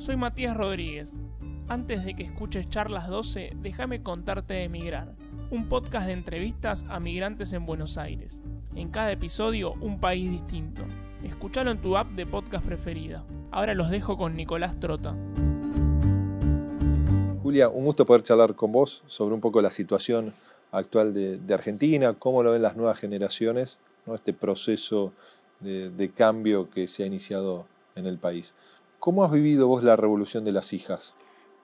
[0.00, 1.18] Soy Matías Rodríguez.
[1.68, 5.14] Antes de que escuches Charlas 12, déjame contarte de Migrar,
[5.50, 8.42] un podcast de entrevistas a migrantes en Buenos Aires.
[8.74, 10.80] En cada episodio, un país distinto.
[11.22, 13.26] Escuchalo en tu app de podcast preferida.
[13.50, 15.14] Ahora los dejo con Nicolás Trota.
[17.42, 20.32] Julia, un gusto poder charlar con vos sobre un poco la situación
[20.72, 24.14] actual de, Argentina, cómo lo ven las nuevas generaciones, ¿no?
[24.14, 25.12] este proceso
[25.60, 28.54] de, de cambio que se ha iniciado en el país.
[29.00, 31.14] ¿Cómo has vivido vos la revolución de las hijas?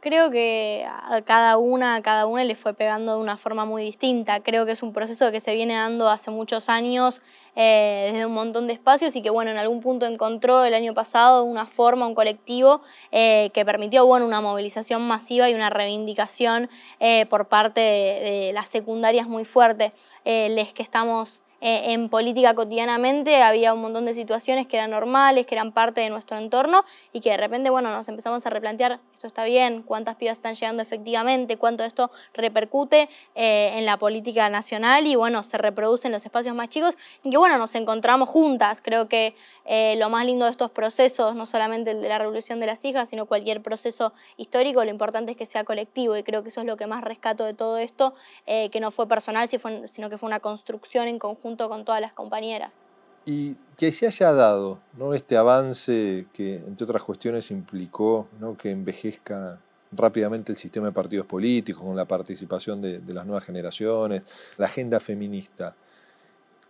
[0.00, 3.82] Creo que a cada una, a cada una le fue pegando de una forma muy
[3.82, 4.40] distinta.
[4.40, 7.20] Creo que es un proceso que se viene dando hace muchos años
[7.54, 10.94] eh, desde un montón de espacios y que bueno, en algún punto encontró el año
[10.94, 12.80] pasado una forma, un colectivo
[13.12, 18.52] eh, que permitió bueno, una movilización masiva y una reivindicación eh, por parte de, de,
[18.54, 19.92] las secundarias muy fuerte.
[20.24, 25.46] les que estamos eh, en política cotidianamente había un montón de situaciones que eran normales,
[25.46, 29.00] que eran parte de nuestro entorno y que de repente, bueno, nos empezamos a replantear,
[29.14, 34.50] esto está bien, cuántas pibas están llegando efectivamente, cuánto esto repercute eh, en la política
[34.50, 38.28] nacional y, bueno, se reproduce en los espacios más chicos y que, bueno, nos encontramos
[38.28, 38.80] juntas.
[38.82, 39.34] Creo que
[39.66, 42.84] eh, lo más lindo de estos procesos, no solamente el de la revolución de las
[42.84, 46.60] hijas, sino cualquier proceso histórico, lo importante es que sea colectivo y creo que eso
[46.60, 48.14] es lo que más rescato de todo esto,
[48.46, 52.12] que no fue personal, sino que fue una construcción en conjunto junto con todas las
[52.12, 52.80] compañeras.
[53.24, 55.14] Y que se haya dado ¿no?
[55.14, 58.56] este avance que, entre otras cuestiones, implicó ¿no?
[58.56, 59.60] que envejezca
[59.92, 64.22] rápidamente el sistema de partidos políticos, con la participación de, las nuevas generaciones,
[64.56, 65.74] la agenda feminista.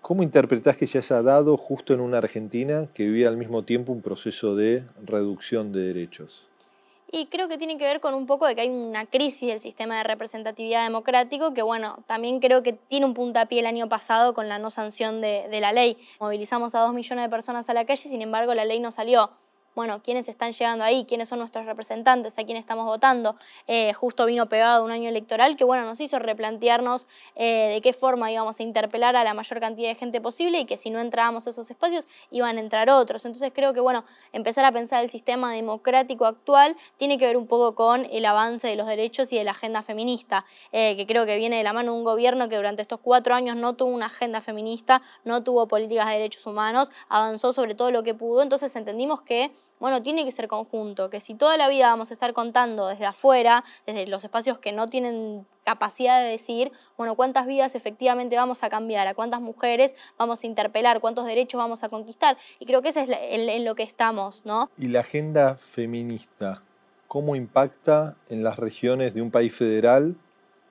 [0.06, 3.90] ¿Cómo interpretás que se haya dado justo en una Argentina que vivía al mismo tiempo
[3.90, 6.46] un proceso de reducción de derechos?
[7.10, 9.58] Y creo que tiene que ver con un poco de que hay una crisis del
[9.58, 14.32] sistema de representatividad democrático que, bueno, también creo que tiene un puntapié el año pasado
[14.32, 15.96] con la no sanción de, de la ley.
[16.20, 19.32] Movilizamos a dos millones de personas a la calle, sin embargo la ley no salió
[19.76, 23.36] bueno, quiénes están llegando ahí, quiénes son nuestros representantes, a quién estamos votando.
[23.66, 27.92] Eh, justo vino pegado un año electoral que, bueno, nos hizo replantearnos eh, de qué
[27.92, 30.98] forma íbamos a interpelar a la mayor cantidad de gente posible y que si no
[30.98, 33.26] entrábamos a esos espacios iban a entrar otros.
[33.26, 37.46] Entonces creo que, bueno, empezar a pensar el sistema democrático actual tiene que ver un
[37.46, 41.26] poco con el avance de los derechos y de la agenda feminista, eh, que creo
[41.26, 43.90] que viene de la mano de un gobierno que durante estos cuatro años no tuvo
[43.90, 48.40] una agenda feminista, no tuvo políticas de derechos humanos, avanzó sobre todo lo que pudo.
[48.40, 52.14] Entonces entendimos que bueno, tiene que ser conjunto, que si toda la vida vamos a
[52.14, 57.46] estar contando desde afuera, desde los espacios que no tienen capacidad de decir, bueno, cuántas
[57.46, 61.88] vidas efectivamente vamos a cambiar, a cuántas mujeres vamos a interpelar, cuántos derechos vamos a
[61.88, 62.38] conquistar.
[62.58, 64.70] Y creo que ese es en lo que estamos, ¿no?
[64.78, 66.62] Y la agenda feminista,
[67.08, 70.16] ¿cómo impacta en las regiones de un país federal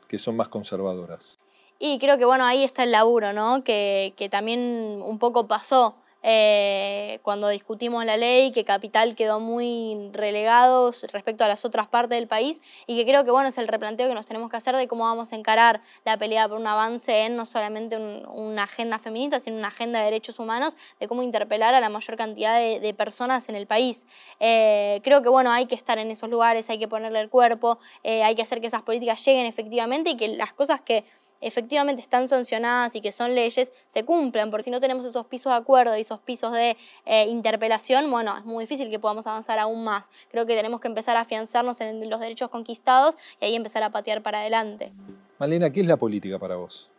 [0.08, 1.38] que son más conservadoras?
[1.78, 3.64] Y creo que, bueno, ahí está el laburo, ¿no?
[3.64, 5.96] Que, que también un poco pasó
[6.28, 12.18] eh, cuando discutimos la ley, que Capital quedó muy relegado respecto a las otras partes
[12.18, 14.76] del país y que creo que bueno es el replanteo que nos tenemos que hacer
[14.76, 18.98] de cómo vamos a encarar la pelea por un avance en no solamente una agenda
[18.98, 22.96] feminista, sino una agenda de derechos humanos, de cómo interpelar a la mayor cantidad de,
[22.96, 24.04] personas en el país.
[24.40, 27.78] Eh, creo que bueno hay que estar en esos lugares, hay que ponerle el cuerpo,
[28.04, 31.06] eh, hay que hacer que esas políticas lleguen efectivamente y que las cosas que
[31.42, 35.52] efectivamente están sancionadas y que son leyes, se cumplan, porque si no tenemos esos pisos
[35.52, 39.60] de acuerdo y esos pisos de eh, interpelación, bueno, es muy difícil que podamos avanzar
[39.60, 40.10] aún más.
[40.30, 43.92] Creo que tenemos que empezar a afianzarnos en los derechos conquistados y ahí empezar a
[43.92, 44.92] patear para adelante.
[45.38, 46.90] Malena, ¿qué es la política para vos?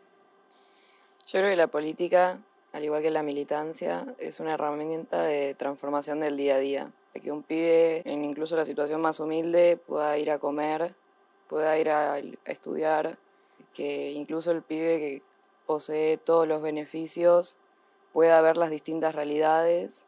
[1.27, 2.39] Yo creo que la política,
[2.73, 6.93] al igual que la militancia, es una herramienta de transformación del día a día.
[7.15, 10.95] De que un pibe, en incluso la situación más humilde, pueda ir a comer,
[11.49, 13.19] pueda ir a estudiar,
[13.77, 15.23] que incluso el pibe que
[15.67, 17.59] posee todos los beneficios
[18.15, 20.07] pueda ver las distintas realidades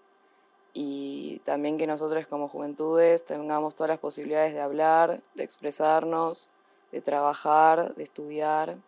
[0.72, 6.48] y también que nosotros como juventudes tengamos todas las posibilidades de hablar, de expresarnos,
[6.92, 8.78] de trabajar, de estudiar.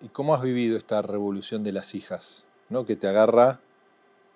[0.00, 2.44] ¿Y cómo has vivido esta revolución de las hijas?
[2.68, 2.86] ¿no?
[2.86, 3.58] Que te agarra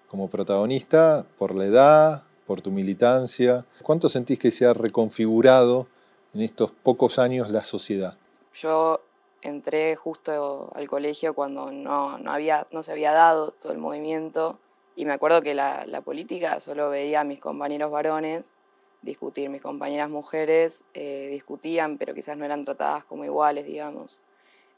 [0.08, 3.64] como protagonista por la edad, por tu militancia.
[3.84, 5.86] ¿Cuánto sentís que se ha reconfigurado
[6.34, 8.16] en estos pocos años la sociedad?
[8.52, 9.00] Yo
[9.42, 14.58] entré justo al colegio cuando no, no, había, no se había dado todo el movimiento
[14.94, 18.52] y me acuerdo que la, política solo veía a mis compañeros varones
[19.00, 24.20] discutir, mis compañeras mujeres eh, discutían, pero quizás no eran tratadas como iguales, digamos.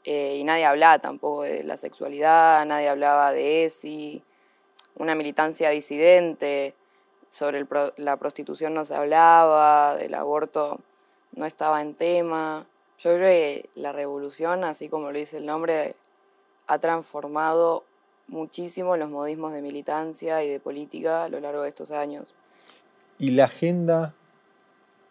[0.03, 4.23] Eh, y nadie hablaba tampoco de la sexualidad, nadie hablaba de ESI,
[4.97, 6.75] una militancia disidente,
[7.29, 10.79] sobre el la prostitución no se hablaba, del aborto
[11.33, 12.65] no estaba en tema.
[12.99, 15.95] Yo creo que la revolución, así como lo dice el nombre,
[16.67, 17.83] ha transformado
[18.27, 22.35] muchísimo los modismos de militancia y de política a lo largo de estos años.
[23.19, 24.13] ¿Y la agenda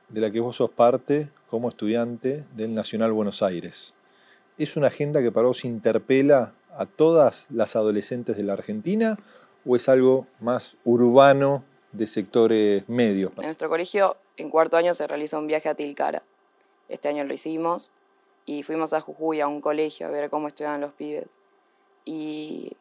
[0.09, 3.95] de la que vos sos parte como estudiante del Nacional Buenos Aires.
[4.59, 9.19] ¿Es una agenda que para vos interpela a todas las adolescentes de la Argentina
[9.67, 13.33] o es algo más urbano de sectores medios?
[13.37, 16.23] En nuestro colegio, en cuarto año, se realiza un viaje a Tilcara.
[16.89, 17.91] Este año lo hicimos
[18.47, 21.39] y fuimos a Jujuy, a un colegio, a ver cómo estudiaban los pibes.
[22.05, 22.77] Y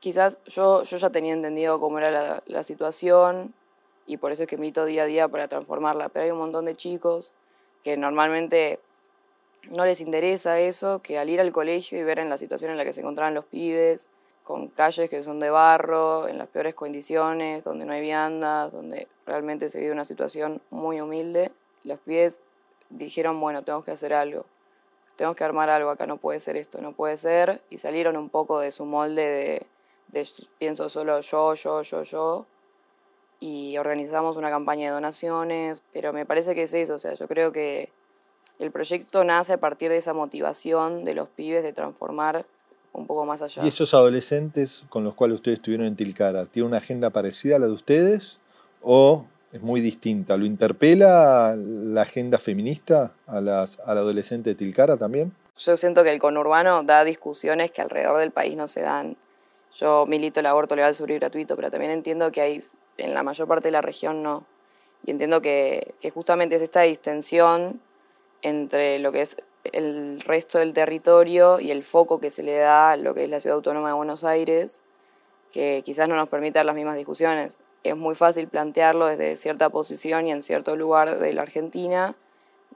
[0.00, 3.54] quizás yo, yo ya tenía entendido cómo era la, situación
[4.06, 6.64] y por eso es que milito día a día para transformarla, pero hay un montón
[6.64, 7.32] de chicos
[7.82, 8.80] que normalmente
[9.70, 12.76] no les interesa eso, que al ir al colegio y ver en la situación en
[12.76, 14.08] la que se encontraban los pibes,
[14.44, 19.08] con calles que son de barro, en las peores condiciones, donde no hay viandas, donde
[19.26, 21.50] realmente se vive una situación muy humilde,
[21.82, 22.40] los pibes
[22.90, 24.44] dijeron, bueno, tenemos que hacer algo,
[25.16, 28.28] tenemos que armar algo, acá no puede ser esto, no puede ser, y salieron un
[28.28, 29.66] poco de su molde de,
[30.08, 30.28] de
[30.58, 32.46] pienso solo yo, yo, yo, yo,
[33.40, 37.28] y organizamos una campaña de donaciones, pero me parece que es eso, o sea, yo
[37.28, 37.90] creo que
[38.58, 42.46] el proyecto nace a partir de esa motivación de los pibes de transformar
[42.92, 43.62] un poco más allá.
[43.62, 47.58] ¿Y esos adolescentes con los cuales ustedes estuvieron en Tilcara, tienen una agenda parecida a
[47.58, 48.38] la de ustedes
[48.82, 50.36] o es muy distinta?
[50.36, 55.32] ¿Lo interpela la agenda feminista a, las, al adolescente de Tilcara también?
[55.58, 59.16] Yo siento que el conurbano da discusiones que alrededor del país no se dan.
[59.74, 62.62] Yo milito el aborto legal, seguro y gratuito, pero también entiendo que hay
[62.98, 64.44] en la mayor parte de la región no.
[65.04, 67.80] Y entiendo que, que justamente es esta distensión
[68.42, 69.36] entre lo que es
[69.72, 73.30] el resto del territorio y el foco que se le da a lo que es
[73.30, 74.82] la Ciudad Autónoma de Buenos Aires,
[75.52, 77.58] que quizás no nos permita las mismas discusiones.
[77.88, 82.16] Es muy fácil plantearlo desde cierta posición y en cierto lugar de la Argentina,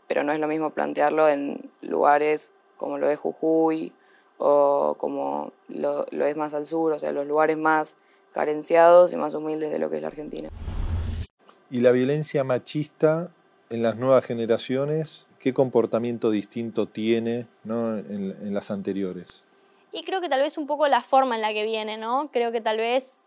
[0.07, 3.93] pero no es lo mismo plantearlo en lugares como lo es Jujuy
[4.39, 7.97] o como lo, lo es más al sur, o sea, los lugares más
[8.33, 10.49] carenciados y más humildes de lo que es la Argentina.
[11.71, 13.31] ¿Y la violencia machista
[13.69, 17.97] en las nuevas generaciones, qué comportamiento distinto tiene ¿no?
[17.97, 19.45] en, en, las anteriores?
[19.93, 22.31] Y creo que tal vez un poco la forma en la que viene, ¿no?
[22.33, 23.20] Creo que tal vez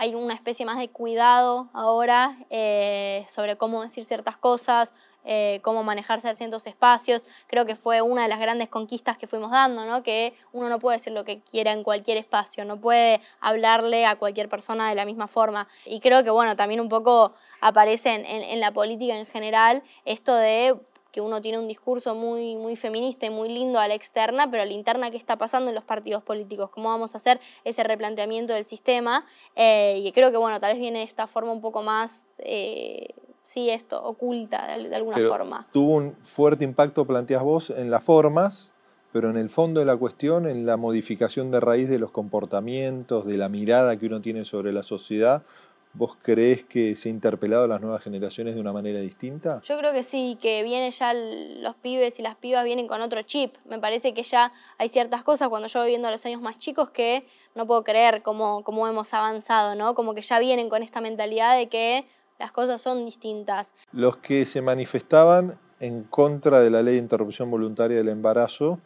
[0.00, 4.94] hay una especie más de cuidado ahora eh, sobre cómo decir ciertas cosas,
[5.26, 7.22] eh, cómo manejarse ciertos espacios.
[7.48, 10.02] Creo que fue una de las grandes conquistas que fuimos dando, ¿no?
[10.02, 14.16] que uno no puede decir lo que quiera en cualquier espacio, no puede hablarle a
[14.16, 15.68] cualquier persona de la misma forma.
[15.84, 20.34] Y creo que bueno, también un poco aparece en, en la política en general esto
[20.34, 20.80] de
[21.12, 24.62] que uno tiene un discurso muy, muy feminista y muy lindo a la externa, pero
[24.62, 26.70] a la interna, ¿qué está pasando en los partidos políticos?
[26.70, 29.24] ¿Cómo vamos a hacer ese replanteamiento del sistema?
[29.56, 33.08] Eh, y creo que, bueno, tal vez viene de esta forma un poco más, eh,
[33.44, 35.68] sí, esto, oculta de, de alguna pero forma.
[35.72, 38.72] Tuvo un fuerte impacto, planteas vos, en las formas,
[39.12, 43.26] pero en el fondo de la cuestión, en la modificación de raíz de los comportamientos,
[43.26, 45.42] de la mirada que uno tiene sobre la sociedad,
[45.92, 49.60] ¿Vos crees que se ha interpelado a las nuevas generaciones de una manera distinta?
[49.64, 53.22] Yo creo que sí, que viene ya los pibes y las pibas vienen con otro
[53.22, 53.56] chip.
[53.64, 56.60] Me parece que ya hay ciertas cosas cuando yo voy viendo a los años más
[56.60, 57.26] chicos que
[57.56, 59.94] no puedo creer cómo, cómo hemos avanzado, ¿no?
[59.94, 62.06] Como que ya vienen con esta mentalidad de que
[62.38, 63.74] las cosas son distintas.
[63.92, 68.78] Los que se manifestaban en contra de la ley de interrupción voluntaria del embarazo,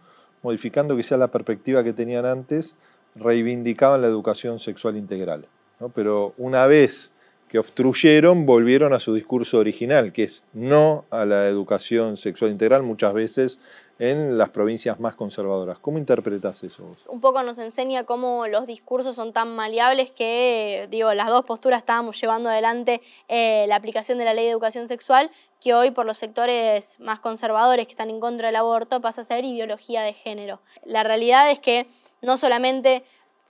[0.43, 2.75] modificando quizá la perspectiva que tenían antes,
[3.15, 5.49] reivindicaban la educación sexual integral.
[5.89, 7.13] Pero una vez
[7.55, 12.83] que obstruyeron, volvieron a su discurso original, que es no a la educación sexual integral,
[12.83, 13.61] muchas veces
[14.01, 15.79] en las provincias más conservadoras.
[15.79, 16.99] ¿Cómo interpretas eso vos?
[17.07, 21.79] Un poco nos enseña cómo los discursos son tan maleables que, digo, las dos posturas
[21.79, 25.31] estábamos llevando adelante eh, la aplicación de la ley de educación sexual,
[25.61, 29.25] que hoy por los sectores más conservadores que están en contra del aborto pasa a
[29.25, 30.61] ser ideología de género.
[30.85, 31.87] La realidad es que
[32.21, 33.05] no solamente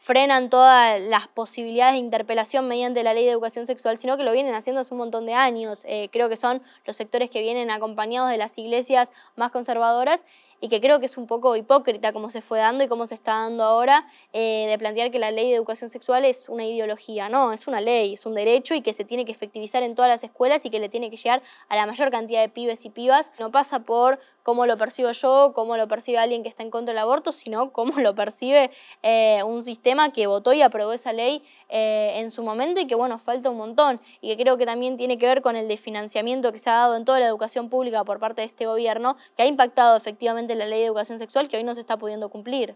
[0.04, 4.32] frenan todas las posibilidades de interpelación mediante la ley de educación sexual, sino que lo
[4.32, 5.80] vienen haciendo hace un montón de años.
[5.84, 10.22] Eh, creo que son los sectores que vienen acompañados de las iglesias más conservadoras
[10.64, 13.12] y que creo que es un poco hipócrita cómo se fue dando y cómo se
[13.12, 17.28] está dando ahora eh, de plantear que la ley de educación sexual es una ideología.
[17.28, 20.08] No, es una ley, es un derecho y que se tiene que efectivizar en todas
[20.08, 22.88] las escuelas y que le tiene que llegar a la mayor cantidad de pibes y
[22.88, 23.30] pibas.
[23.38, 26.94] No pasa por cómo lo percibo yo, cómo lo percibe alguien que está en contra
[26.94, 28.70] del aborto, sino cómo lo percibe
[29.02, 32.94] eh, un sistema que votó y aprobó esa ley eh, en su momento y que,
[32.94, 36.52] bueno, falta un montón y que creo que también tiene que ver con el desfinanciamiento
[36.52, 39.42] que se ha dado en toda la educación pública por parte de este gobierno, que
[39.42, 42.74] ha impactado efectivamente la ley de educación sexual que hoy no se está pudiendo cumplir.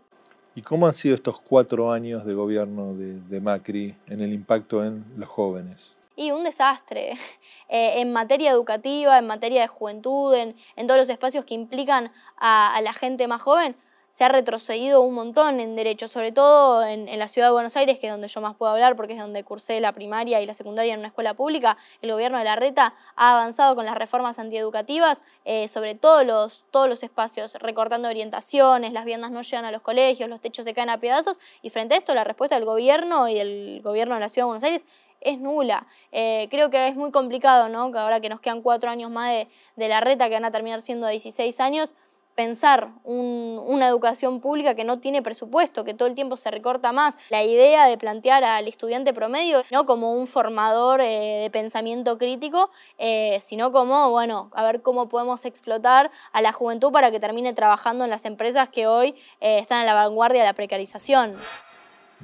[0.55, 4.85] ¿Y cómo han sido estos cuatro años de gobierno de, de Macri en el impacto
[4.85, 5.99] en los jóvenes?
[6.19, 7.13] y un desastre
[7.69, 12.11] eh, en materia educativa, en materia de juventud, en, en, todos los espacios que implican
[12.37, 13.77] a, a la gente más joven.
[14.19, 18.01] Se ha retrocedido un montón en derechos, sobre todo en, la ciudad de Buenos Aires,
[18.01, 20.55] que es donde yo más puedo hablar porque es donde cursé la primaria y la
[20.55, 21.77] secundaria en una escuela pública.
[22.03, 26.65] El gobierno de la Reta ha avanzado con las reformas antieducativas eh, sobre todos los,
[26.73, 30.75] todos los espacios, recortando orientaciones, las viandas no llegan a los colegios, los techos se
[30.75, 34.21] caen a pedazos, y frente a esto la respuesta del gobierno y del gobierno de
[34.21, 34.85] la ciudad de Buenos Aires
[35.21, 35.87] es nula.
[36.11, 37.93] Eh, creo que es muy complicado, ¿no?
[37.93, 40.51] Que ahora que nos quedan cuatro años más de, de la reta, que van a
[40.51, 41.95] terminar siendo 16 años,
[42.39, 47.17] pensar una educación pública que no tiene presupuesto, que todo el tiempo se recorta más.
[47.31, 52.71] La idea de plantear al estudiante promedio no como un formador eh, de pensamiento crítico,
[52.97, 57.55] eh, sino como, bueno, a ver cómo podemos explotar a la juventud para que termine
[57.55, 61.35] trabajando en las empresas que hoy eh, están en la vanguardia de la precarización.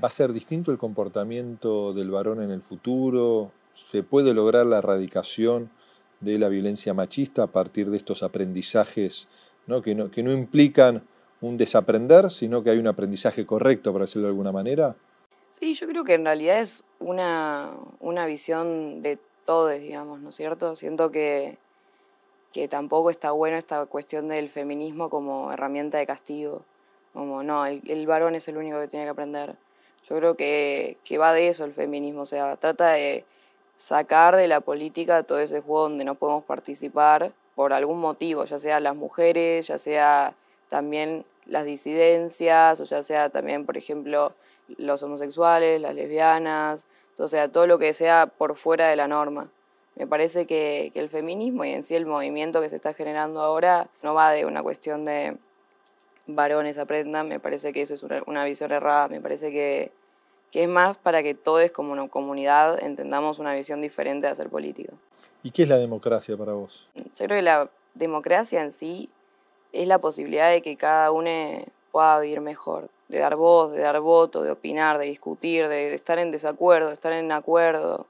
[0.00, 3.50] ¿Va a ser distinto el comportamiento del varón en el futuro?
[3.90, 5.73] ¿Se puede lograr la erradicación
[6.21, 9.26] de la violencia machista a partir de estos aprendizajes
[9.83, 11.02] que, no, que no implican
[11.40, 14.94] un desaprender, sino que hay un aprendizaje correcto, por decirlo de alguna manera?
[15.50, 20.35] Sí, yo creo que en realidad es una, una visión de todos, digamos, ¿no es
[20.37, 20.75] cierto?
[20.75, 21.59] Siento que,
[22.52, 26.64] que tampoco está bueno esta cuestión del feminismo como herramienta de castigo.
[27.12, 29.54] Como, no, el, el, varón es el único que tiene que aprender.
[30.09, 33.25] Yo creo que, que va de eso el feminismo, o sea, trata de
[33.76, 38.58] sacar de la política todo ese juego donde no podemos participar por algún motivo, ya
[38.58, 40.34] sea las mujeres, ya sea
[40.68, 44.32] también las disidencias, o ya sea también, por ejemplo,
[44.78, 46.87] los homosexuales, las lesbianas,
[47.18, 49.50] o sea, todo lo que sea por fuera de la norma.
[49.96, 53.88] Me parece que, el feminismo y en sí el movimiento que se está generando ahora
[54.02, 55.37] no va de una cuestión de
[56.26, 59.92] varones aprendan, me parece que eso es una, visión errada, me parece que,
[60.52, 64.92] es más para que todos como una comunidad entendamos una visión diferente de hacer política.
[65.44, 66.88] ¿Y qué es la democracia para vos?
[66.94, 69.10] Yo creo que la democracia en sí
[69.72, 71.30] es la posibilidad de que cada uno
[71.92, 76.18] pueda vivir mejor, de dar voz, de dar voto, de opinar, de discutir, de estar
[76.18, 78.06] en desacuerdo, de estar en acuerdo,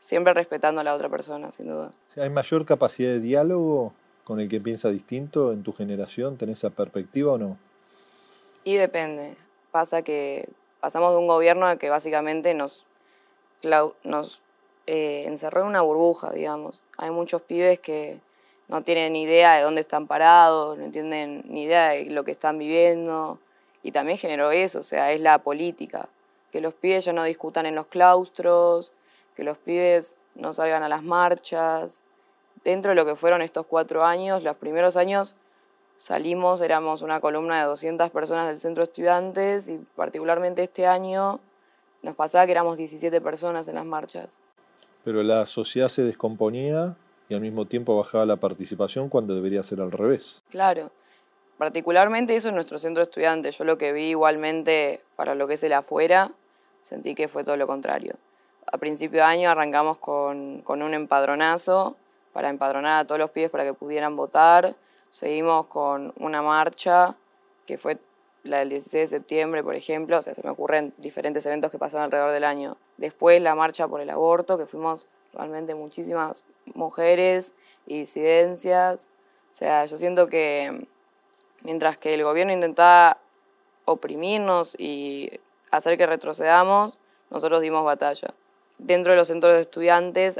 [0.00, 1.92] siempre respetando a la otra persona, sin duda.
[2.16, 3.92] ¿Hay mayor capacidad de diálogo
[4.24, 6.38] con el que piensa distinto en tu generación?
[6.38, 7.56] ¿Tenés esa perspectiva o no?
[8.64, 9.36] Y depende.
[9.70, 10.48] Pasa que
[10.80, 12.84] pasamos de un gobierno que básicamente nos,
[14.02, 14.42] nos
[14.90, 16.82] eh, encerró en una burbuja, digamos.
[16.96, 18.22] Hay muchos pibes que
[18.68, 22.30] no tienen ni idea de dónde están parados, no entienden ni idea de lo que
[22.30, 23.38] están viviendo.
[23.82, 26.08] Y también generó eso, o sea, es la política.
[26.52, 28.94] Que los pibes ya no discutan en los claustros,
[29.36, 32.02] que los pibes no salgan a las marchas.
[32.64, 35.36] Dentro de lo que fueron estos cuatro años, los primeros años
[35.98, 41.40] salimos, éramos una columna de 200 personas del centro estudiantes y particularmente este año
[42.00, 44.38] nos pasaba que éramos 17 personas en las marchas
[45.08, 46.94] pero la sociedad se descomponía
[47.30, 50.42] y al mismo tiempo bajaba la participación cuando debería ser al revés.
[50.50, 50.90] Claro,
[51.56, 53.56] particularmente eso en nuestro centro de estudiantes.
[53.56, 56.30] Yo lo que vi igualmente para lo que es el afuera,
[56.82, 58.16] sentí que fue todo lo contrario.
[58.70, 61.96] A principio de año arrancamos con, con un empadronazo
[62.34, 64.76] para empadronar a todos los pibes para que pudieran votar.
[65.08, 67.16] Seguimos con una marcha
[67.64, 67.96] que fue
[68.48, 71.78] la del 16 de septiembre, por ejemplo, o sea, se me ocurren diferentes eventos que
[71.78, 72.76] pasaron alrededor del año.
[72.96, 77.54] Después la marcha por el aborto, que fuimos realmente muchísimas mujeres
[77.86, 79.10] y disidencias.
[79.50, 80.86] O sea, yo siento que
[81.62, 83.18] mientras que el gobierno intentaba
[83.84, 85.30] oprimirnos y
[85.70, 86.98] hacer que retrocedamos,
[87.30, 88.34] nosotros dimos batalla.
[88.78, 90.38] Dentro de los centros de estudiantes,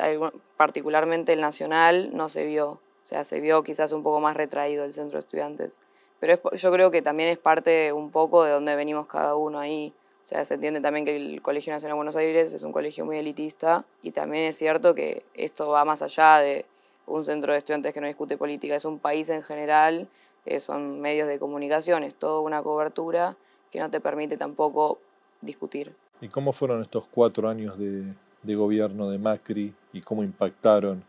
[0.56, 2.68] particularmente el nacional, no se vio.
[2.70, 5.80] O sea, se vio quizás un poco más retraído el centro de estudiantes.
[6.20, 9.92] Pero yo creo que también es parte un poco de donde venimos cada uno ahí.
[10.24, 13.06] O sea, se entiende también que el Colegio Nacional de Buenos Aires es un colegio
[13.06, 16.66] muy elitista y también es cierto que esto va más allá de
[17.06, 20.06] un centro de estudiantes que no discute política, es un país en general,
[20.44, 23.36] eh, son medios de comunicación, es toda una cobertura
[23.70, 24.98] que no te permite tampoco
[25.40, 25.94] discutir.
[26.20, 31.04] ¿Y cómo fueron estos cuatro años de, gobierno de Macri y cómo impactaron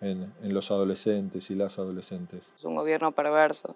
[0.00, 2.42] en los adolescentes y las adolescentes?
[2.56, 3.74] Es un gobierno perverso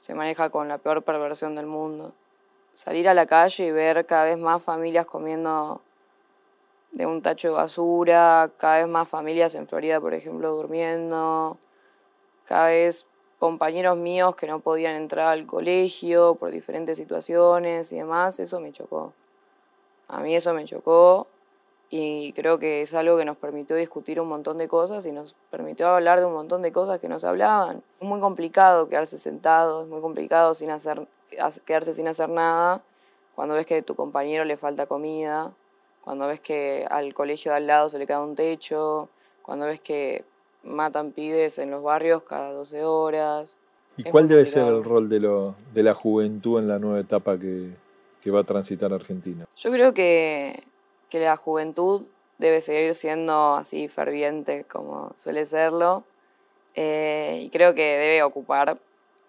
[0.00, 2.14] se maneja con la peor perversión del mundo.
[2.72, 5.82] Salir a la calle y ver cada vez más familias comiendo
[6.92, 11.58] de un tacho de basura, cada vez más familias en Florida, por ejemplo, durmiendo,
[12.46, 13.06] cada vez
[13.38, 18.72] compañeros míos que no podían entrar al colegio por diferentes situaciones y demás, eso me
[18.72, 19.12] chocó.
[20.08, 21.26] A mí eso me chocó
[21.92, 25.34] y creo que es algo que nos permitió discutir un montón de cosas y nos
[25.50, 27.82] permitió hablar de un montón de cosas que nos hablaban.
[28.00, 31.08] Es muy complicado quedarse sentado, es muy complicado sin hacer,
[31.64, 32.84] quedarse sin hacer nada
[33.34, 35.52] cuando ves que a tu compañero le falta comida,
[36.02, 39.08] cuando ves que al colegio de al lado se le queda un techo,
[39.42, 40.24] cuando ves que
[40.62, 43.56] matan pibes en los barrios cada 12 horas.
[43.96, 47.00] ¿Y Es cuál debe ser el rol de, lo, de la juventud en la nueva
[47.00, 47.70] etapa que,
[48.22, 49.46] que va a transitar Argentina?
[49.56, 50.62] Yo creo que,
[51.10, 52.06] que la juventud
[52.38, 56.04] debe seguir siendo así ferviente como suele serlo
[56.74, 58.78] eh, y creo que debe ocupar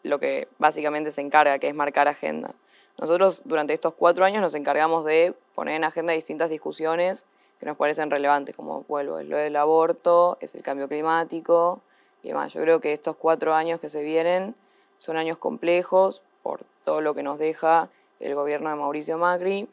[0.04, 2.54] lo que básicamente se encarga, que es marcar agenda.
[2.98, 7.26] Nosotros durante estos cuatro años nos encargamos de poner en agenda distintas discusiones
[7.60, 11.82] que nos parecen relevantes, como vuelvo, es lo del aborto, es el cambio climático
[12.24, 12.54] y demás.
[12.54, 14.56] Yo creo que estos cuatro años que se vienen
[14.98, 19.68] son años complejos por todo lo que nos deja el gobierno de Mauricio Macri.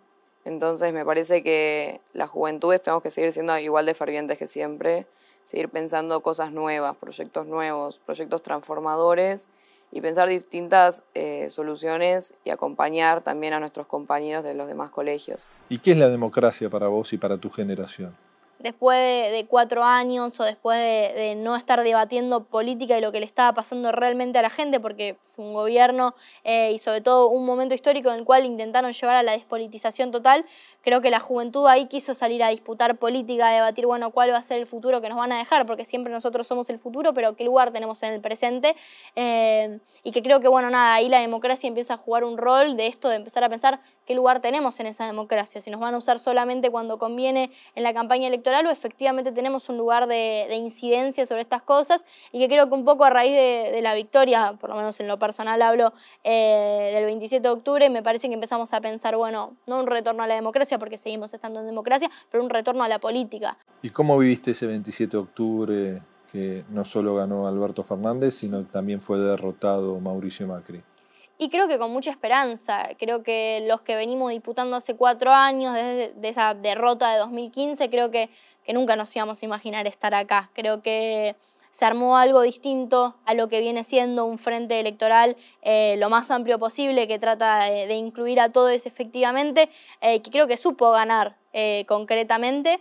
[0.48, 5.06] Entonces me parece que las juventudes tenemos que seguir siendo igual de fervientes que siempre,
[5.44, 9.50] seguir pensando cosas nuevas, proyectos nuevos, proyectos transformadores
[9.92, 15.46] y pensar distintas eh, soluciones y acompañar también a nuestros compañeros de los demás colegios.
[15.68, 18.16] ¿Y qué es la democracia para vos y para tu generación?
[18.58, 23.12] Después de, de cuatro años o después de, de no estar debatiendo política y lo
[23.12, 27.00] que le estaba pasando realmente a la gente, porque fue un gobierno eh, y sobre
[27.00, 30.44] todo un momento histórico en el cual intentaron llevar a la despolitización total,
[30.82, 34.38] creo que la juventud ahí quiso salir a disputar política, a debatir, bueno, cuál va
[34.38, 37.12] a ser el futuro que nos van a dejar, porque siempre nosotros somos el futuro,
[37.14, 38.74] pero qué lugar tenemos en el presente.
[39.14, 42.76] Eh, y que creo que, bueno, nada, ahí la democracia empieza a jugar un rol
[42.76, 45.94] de esto, de empezar a pensar qué lugar tenemos en esa democracia, si nos van
[45.94, 50.46] a usar solamente cuando conviene en la campaña electoral o efectivamente tenemos un lugar de,
[50.48, 53.82] de incidencia sobre estas cosas y que creo que un poco a raíz de, de
[53.82, 55.92] la victoria, por lo menos en lo personal hablo,
[56.24, 60.22] eh, del 27 de octubre, me parece que empezamos a pensar, bueno, no un retorno
[60.22, 63.56] a la democracia porque seguimos estando en democracia, pero un retorno a la política.
[63.82, 66.02] ¿Y cómo viviste ese 27 de octubre
[66.32, 70.82] que no solo ganó Alberto Fernández, sino que también fue derrotado Mauricio Macri?
[71.38, 72.90] Y creo que con mucha esperanza.
[72.98, 77.88] Creo que los que venimos disputando hace cuatro años, desde de esa derrota de 2015,
[77.90, 78.28] creo que,
[78.64, 80.50] que nunca nos íbamos a imaginar estar acá.
[80.52, 81.36] Creo que
[81.70, 86.28] se armó algo distinto a lo que viene siendo un frente electoral eh, lo más
[86.32, 90.90] amplio posible, que trata de, de incluir a todos efectivamente, eh, que creo que supo
[90.90, 92.80] ganar eh, concretamente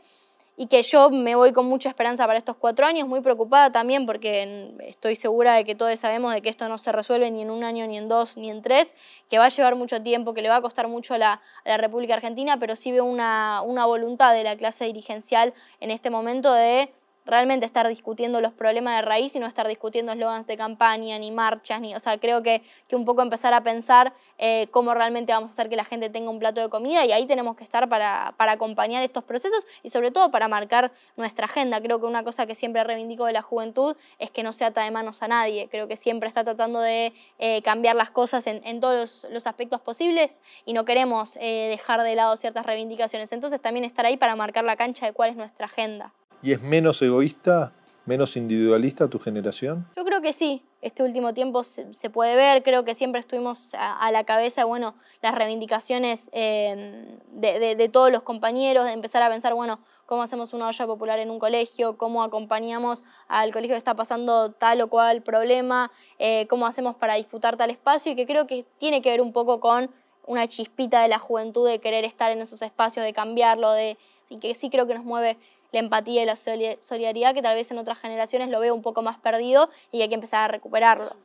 [0.59, 4.07] y que yo me voy con mucha esperanza para estos cuatro años, muy preocupada también
[4.07, 7.51] porque estoy segura de que todos sabemos de que esto no se resuelve ni en
[7.51, 8.93] un año, ni en dos, ni en tres,
[9.29, 11.69] que va a llevar mucho tiempo, que le va a costar mucho a la, a
[11.69, 16.09] la República Argentina, pero sí veo una, una voluntad de la clase dirigencial en este
[16.09, 16.91] momento de
[17.27, 21.31] realmente estar discutiendo los problemas de raíz y no estar discutiendo eslogans de campaña, ni
[21.31, 25.33] marchas, ni, o sea, creo que, que un poco empezar a pensar eh, cómo realmente
[25.33, 27.63] vamos a hacer que la gente tenga un plato de comida y ahí tenemos que
[27.63, 31.81] estar para, para acompañar estos procesos y sobre todo para marcar nuestra agenda.
[31.81, 34.83] Creo que una cosa que siempre reivindico de la juventud es que no se ata
[34.83, 38.61] de manos a nadie, creo que siempre está tratando de eh, cambiar las cosas en,
[38.65, 40.29] en todos los, los, aspectos posibles
[40.65, 43.31] y no queremos eh, dejar de lado ciertas reivindicaciones.
[43.31, 46.13] Entonces también estar ahí para marcar la cancha de cuál es nuestra agenda.
[46.41, 47.73] ¿Y es menos egoísta,
[48.05, 49.87] menos individualista tu generación?
[49.95, 50.63] Yo creo que sí.
[50.79, 55.33] Este último tiempo se, puede ver, creo que siempre estuvimos a, la cabeza, bueno, las
[55.33, 60.85] reivindicaciones eh, de, todos los compañeros, de empezar a pensar, bueno, cómo hacemos una olla
[60.85, 65.91] popular en un colegio, cómo acompañamos al colegio que está pasando tal o cual problema,
[66.19, 69.33] eh, cómo hacemos para disputar tal espacio y que creo que tiene que ver un
[69.33, 69.89] poco con
[70.27, 73.97] una chispita de la juventud de querer estar en esos espacios, de cambiarlo, de,
[74.41, 75.37] que sí creo que nos mueve
[75.71, 79.01] la empatía y la solidaridad, que tal vez en otras generaciones lo veo un poco
[79.01, 81.15] más perdido y hay que empezar a recuperarlo.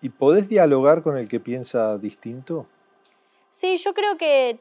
[0.00, 2.66] ¿Y podés dialogar con el que piensa distinto?
[3.50, 4.58] Sí, yo creo que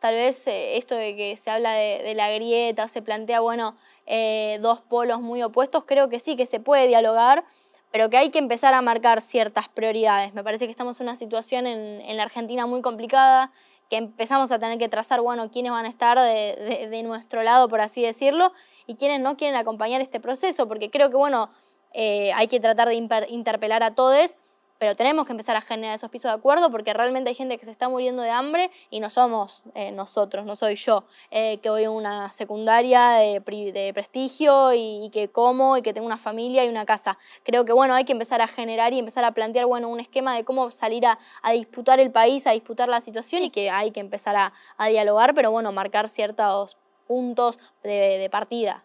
[0.00, 3.76] tal vez eh, esto de que se habla de, de la grieta, se plantea, bueno,
[4.06, 7.44] eh, dos polos muy opuestos, creo que sí, que se puede dialogar,
[7.90, 10.34] pero que hay que empezar a marcar ciertas prioridades.
[10.34, 13.52] Me parece que estamos en una situación en, en la Argentina muy complicada,
[13.92, 17.68] que empezamos a tener que trazar, bueno, quiénes van a estar de, de, nuestro lado,
[17.68, 18.54] por así decirlo,
[18.86, 21.50] y quiénes no quieren acompañar este proceso, porque creo que, bueno,
[21.92, 22.94] eh, hay que tratar de
[23.28, 24.34] interpelar a todos,
[24.78, 27.64] pero tenemos que empezar a generar esos pisos de acuerdo porque realmente hay gente que
[27.64, 31.70] se está muriendo de hambre y no somos eh, nosotros, no soy yo, eh, que
[31.70, 33.40] voy a una secundaria de,
[33.72, 37.18] de prestigio y, que como y que tengo una familia y una casa.
[37.44, 40.34] Creo que bueno, hay que empezar a generar y empezar a plantear bueno, un esquema
[40.34, 43.90] de cómo salir a, a disputar el país, a disputar la situación y que hay
[43.92, 48.84] que empezar a, a dialogar, pero bueno, marcar ciertos puntos de partida.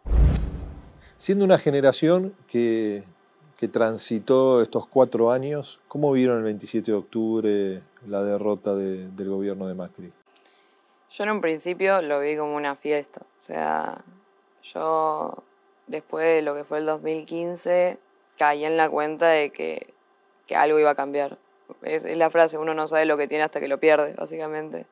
[1.17, 3.03] Siendo una generación que
[3.57, 9.29] que transitó estos cuatro años, ¿cómo vieron el 27 de octubre la derrota de, del
[9.29, 10.13] gobierno de Macri?
[11.09, 14.03] Yo en un principio lo vi como una fiesta, o sea,
[14.61, 15.43] yo
[15.87, 17.97] después de lo que fue el 2015
[18.37, 19.93] caí en la cuenta de que,
[20.45, 21.37] que algo iba a cambiar.
[21.81, 24.85] Es, es, la frase, uno no sabe lo que tiene hasta que lo pierde, básicamente.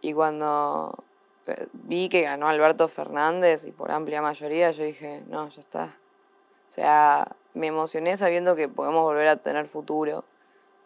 [0.00, 1.04] Y cuando
[1.72, 5.96] vi que ganó Alberto Fernández y por amplia mayoría, yo dije, no, ya está,
[6.68, 10.24] O sea, me emocioné sabiendo que podemos volver a tener futuro,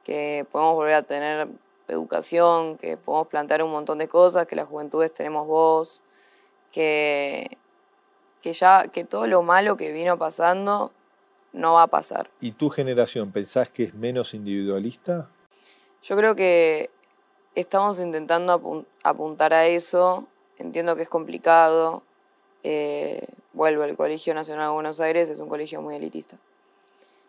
[0.05, 1.49] que podemos volver a tener
[1.89, 6.03] educación, que podemos plantear un montón de cosas, que las juventudes tenemos voz,
[6.71, 7.59] que,
[8.41, 10.93] que ya que todo lo malo que vino pasando
[11.53, 12.31] no va a pasar.
[12.41, 15.29] ¿Y tu generación pensás que es menos individualista?
[16.03, 16.91] Yo creo que
[17.55, 20.29] estamos intentando apuntar a eso.
[20.57, 22.03] Entiendo que es complicado.
[22.63, 26.39] Eh, vuelvo, el Colegio Nacional de Buenos Aires es un colegio muy elitista.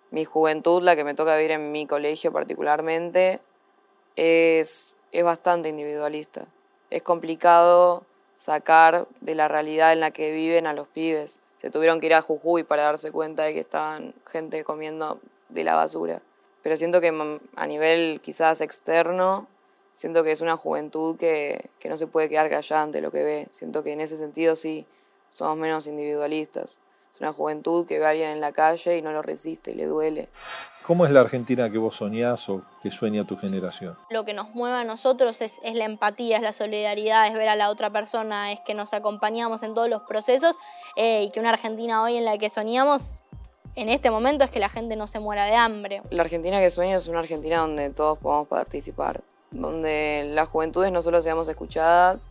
[0.09, 3.39] Mi juventud, la que me toca vivir en mi colegio particularmente,
[4.15, 6.47] es, es bastante individualista.
[6.89, 8.03] Es complicado
[8.33, 12.15] sacar de la realidad en la que viven a los pibes se tuvieron que ir
[12.15, 16.19] a Jujuy para darse cuenta de que estaban gente comiendo de la basura.
[16.63, 19.47] Pero siento que a nivel quizás externo,
[19.93, 23.21] siento que es una juventud que, que no se puede quedar callada ante lo que
[23.21, 23.47] ve.
[23.51, 24.87] Siento que en ese sentido sí
[25.31, 26.79] somos menos individualistas.
[27.13, 29.85] Es una juventud que ve a alguien en la calle y no lo resiste, le
[29.85, 30.29] duele.
[30.83, 33.97] ¿Cómo es la Argentina que vos soñás o que sueña tu generación?
[34.09, 37.55] Lo que nos mueve a nosotros es, la empatía, es la solidaridad, es ver a
[37.55, 40.55] la otra persona, es que nos acompañamos en todos los procesos
[40.95, 43.21] eh, y que una Argentina hoy en la que soñamos
[43.75, 46.01] en este momento es que la gente no se muera de hambre.
[46.09, 51.01] La Argentina que sueño es una Argentina donde todos podamos participar, donde las juventudes no
[51.01, 52.29] solo seamos escuchadas,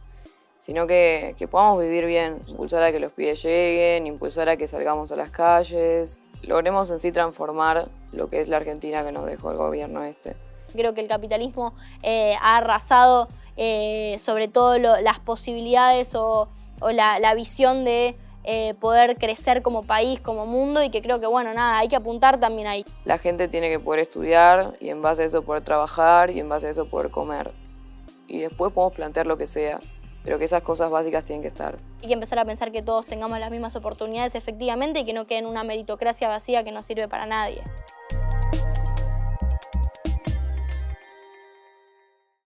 [0.60, 5.10] sino que, podamos vivir bien, impulsar a que los pies lleguen, impulsar a que salgamos
[5.10, 9.50] a las calles, logremos en sí transformar lo que es la Argentina que nos dejó
[9.50, 10.36] el gobierno este.
[10.72, 16.48] Creo que el capitalismo eh, ha arrasado eh, sobre todo las posibilidades o,
[16.92, 21.54] la, visión de eh, poder crecer como país, como mundo y que creo que bueno,
[21.54, 22.84] nada, hay que apuntar también ahí.
[23.06, 26.50] La gente tiene que poder estudiar y en base a eso poder trabajar y en
[26.50, 27.50] base a eso poder comer.
[28.28, 29.80] Y después podemos plantear lo que sea
[30.24, 31.76] pero que esas cosas básicas tienen que estar.
[32.00, 35.38] Que empezar a pensar que todos tengamos las mismas oportunidades efectivamente y que no quede
[35.38, 37.62] en una meritocracia vacía que no sirve para nadie.